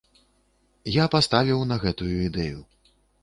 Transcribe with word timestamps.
Я 0.95 1.05
паставіў 1.17 1.61
на 1.73 1.79
гэтую 1.85 2.09
ідэю! 2.29 2.59